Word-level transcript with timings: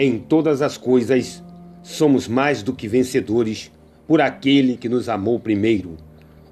Em 0.00 0.16
todas 0.16 0.62
as 0.62 0.76
coisas, 0.76 1.42
somos 1.82 2.28
mais 2.28 2.62
do 2.62 2.72
que 2.72 2.86
vencedores 2.86 3.68
por 4.06 4.20
aquele 4.20 4.76
que 4.76 4.88
nos 4.88 5.08
amou 5.08 5.40
primeiro. 5.40 5.96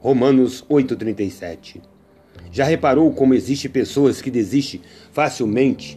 Romanos 0.01 0.65
8,37. 0.69 1.81
Já 2.51 2.65
reparou 2.65 3.13
como 3.13 3.35
existe 3.35 3.69
pessoas 3.69 4.21
que 4.21 4.33
desistem 4.33 4.81
facilmente 5.13 5.97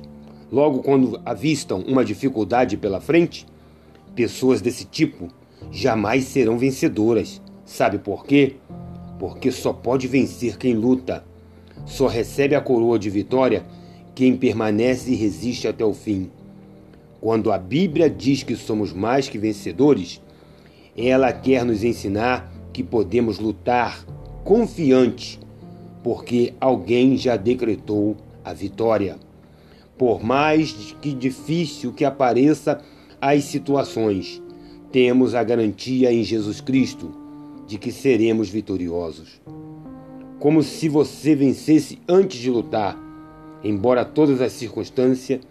logo 0.52 0.84
quando 0.84 1.20
avistam 1.26 1.80
uma 1.88 2.06
dificuldade 2.06 2.78
pela 2.78 3.02
frente? 3.02 3.48
Pessoas 4.16 4.62
desse 4.62 4.86
tipo 4.86 5.28
jamais 5.72 6.26
serão 6.26 6.56
vencedoras. 6.56 7.42
Sabe 7.66 7.98
por 7.98 8.28
quê? 8.28 8.58
Porque 9.18 9.52
só 9.52 9.74
pode 9.74 10.08
vencer 10.08 10.56
quem 10.56 10.76
luta. 10.76 11.26
Só 11.88 12.06
recebe 12.06 12.54
a 12.54 12.62
coroa 12.62 13.00
de 13.00 13.10
vitória 13.10 13.66
quem 14.14 14.38
permanece 14.38 15.10
e 15.10 15.16
resiste 15.16 15.68
até 15.68 15.84
o 15.84 15.96
fim. 15.96 16.30
Quando 17.22 17.52
a 17.52 17.58
Bíblia 17.58 18.10
diz 18.10 18.44
que 18.44 18.56
somos 18.56 18.94
mais 18.94 19.28
que 19.28 19.38
vencedores, 19.38 20.22
ela 20.98 21.34
quer 21.34 21.66
nos 21.66 21.84
ensinar 21.84 22.52
que 22.72 22.84
podemos 22.84 23.40
lutar 23.40 24.06
confiante, 24.44 25.40
porque 26.02 26.54
alguém 26.62 27.18
já 27.18 27.36
decretou 27.36 28.16
a 28.44 28.54
vitória. 28.54 29.18
Por 29.98 30.24
mais 30.24 30.72
que 31.02 31.14
difícil 31.14 31.92
que 31.92 32.06
apareça 32.06 32.82
as 33.20 33.44
situações, 33.44 34.42
temos 34.92 35.36
a 35.36 35.44
garantia 35.44 36.12
em 36.14 36.24
Jesus 36.24 36.62
Cristo 36.62 37.12
de 37.68 37.78
que 37.78 37.92
seremos 37.92 38.50
vitoriosos. 38.50 39.42
Como 40.40 40.64
se 40.64 40.88
você 40.88 41.36
vencesse 41.36 42.00
antes 42.08 42.40
de 42.40 42.50
lutar, 42.50 42.98
embora 43.62 44.06
todas 44.06 44.42
as 44.42 44.54
circunstâncias 44.54 45.42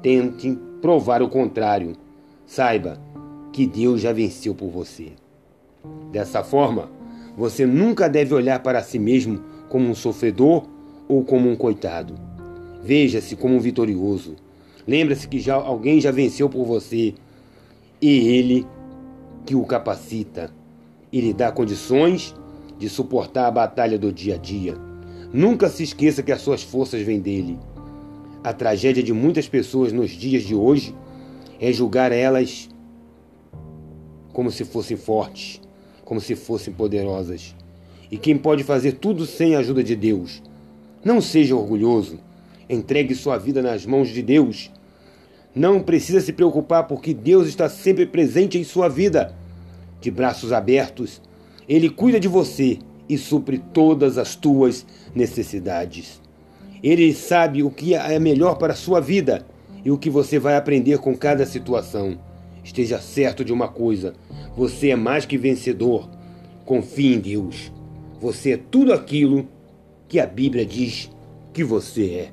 tentem 0.00 0.56
provar 0.86 1.20
o 1.20 1.28
contrário. 1.28 1.96
Saiba 2.46 2.96
que 3.52 3.66
Deus 3.66 4.00
já 4.00 4.12
venceu 4.12 4.54
por 4.54 4.70
você. 4.70 5.08
Dessa 6.12 6.44
forma, 6.44 6.88
você 7.36 7.66
nunca 7.66 8.08
deve 8.08 8.32
olhar 8.32 8.62
para 8.62 8.80
si 8.80 8.96
mesmo 8.96 9.42
como 9.68 9.88
um 9.88 9.96
sofredor 9.96 10.64
ou 11.08 11.24
como 11.24 11.50
um 11.50 11.56
coitado. 11.56 12.14
Veja-se 12.84 13.34
como 13.34 13.56
um 13.56 13.58
vitorioso. 13.58 14.36
Lembre-se 14.86 15.26
que 15.26 15.40
já 15.40 15.56
alguém 15.56 16.00
já 16.00 16.12
venceu 16.12 16.48
por 16.48 16.64
você 16.64 17.14
e 18.00 18.28
ele 18.28 18.64
que 19.44 19.56
o 19.56 19.64
capacita 19.64 20.52
e 21.12 21.20
lhe 21.20 21.32
dá 21.32 21.50
condições 21.50 22.32
de 22.78 22.88
suportar 22.88 23.48
a 23.48 23.50
batalha 23.50 23.98
do 23.98 24.12
dia 24.12 24.36
a 24.36 24.38
dia. 24.38 24.76
Nunca 25.32 25.68
se 25.68 25.82
esqueça 25.82 26.22
que 26.22 26.30
as 26.30 26.42
suas 26.42 26.62
forças 26.62 27.02
vêm 27.02 27.18
dele. 27.18 27.58
A 28.46 28.52
tragédia 28.52 29.02
de 29.02 29.12
muitas 29.12 29.48
pessoas 29.48 29.92
nos 29.92 30.12
dias 30.12 30.44
de 30.44 30.54
hoje 30.54 30.94
é 31.60 31.72
julgar 31.72 32.12
elas 32.12 32.68
como 34.32 34.52
se 34.52 34.64
fossem 34.64 34.96
fortes, 34.96 35.60
como 36.04 36.20
se 36.20 36.36
fossem 36.36 36.72
poderosas. 36.72 37.56
E 38.08 38.16
quem 38.16 38.38
pode 38.38 38.62
fazer 38.62 38.92
tudo 38.92 39.26
sem 39.26 39.56
a 39.56 39.58
ajuda 39.58 39.82
de 39.82 39.96
Deus? 39.96 40.40
Não 41.04 41.20
seja 41.20 41.56
orgulhoso. 41.56 42.20
Entregue 42.70 43.16
sua 43.16 43.36
vida 43.36 43.60
nas 43.60 43.84
mãos 43.84 44.10
de 44.10 44.22
Deus. 44.22 44.70
Não 45.52 45.82
precisa 45.82 46.20
se 46.20 46.32
preocupar 46.32 46.86
porque 46.86 47.12
Deus 47.12 47.48
está 47.48 47.68
sempre 47.68 48.06
presente 48.06 48.56
em 48.56 48.62
sua 48.62 48.88
vida. 48.88 49.34
De 50.00 50.08
braços 50.08 50.52
abertos, 50.52 51.20
Ele 51.68 51.90
cuida 51.90 52.20
de 52.20 52.28
você 52.28 52.78
e 53.08 53.18
supre 53.18 53.58
todas 53.58 54.16
as 54.16 54.36
tuas 54.36 54.86
necessidades. 55.16 56.24
Ele 56.86 57.12
sabe 57.12 57.64
o 57.64 57.70
que 57.70 57.96
é 57.96 58.16
melhor 58.16 58.58
para 58.58 58.72
a 58.72 58.76
sua 58.76 59.00
vida 59.00 59.44
e 59.84 59.90
o 59.90 59.98
que 59.98 60.08
você 60.08 60.38
vai 60.38 60.54
aprender 60.54 60.98
com 60.98 61.16
cada 61.16 61.44
situação. 61.44 62.16
Esteja 62.62 63.00
certo 63.00 63.44
de 63.44 63.52
uma 63.52 63.66
coisa: 63.66 64.14
você 64.56 64.90
é 64.90 64.96
mais 64.96 65.26
que 65.26 65.36
vencedor. 65.36 66.08
Confie 66.64 67.14
em 67.14 67.18
Deus. 67.18 67.72
Você 68.20 68.52
é 68.52 68.56
tudo 68.56 68.92
aquilo 68.92 69.48
que 70.06 70.20
a 70.20 70.26
Bíblia 70.26 70.64
diz 70.64 71.10
que 71.52 71.64
você 71.64 72.04
é. 72.04 72.28